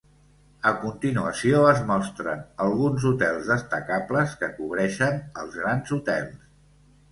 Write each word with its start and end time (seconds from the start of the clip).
A 0.69 0.69
continuació, 0.85 1.59
es 1.73 1.81
mostren 1.89 2.41
alguns 2.65 3.05
hotels 3.11 3.51
destacables 3.53 4.35
que 4.41 4.51
cobreixen 4.57 5.23
els 5.45 5.63
"grans 5.63 5.97
hotels". 6.01 6.45